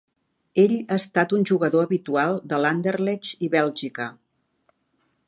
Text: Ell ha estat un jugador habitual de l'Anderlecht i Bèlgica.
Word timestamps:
Ell 0.61 0.71
ha 0.77 0.95
estat 1.01 1.35
un 1.39 1.43
jugador 1.51 1.85
habitual 1.87 2.41
de 2.53 2.61
l'Anderlecht 2.63 3.47
i 3.49 3.51
Bèlgica. 3.57 4.09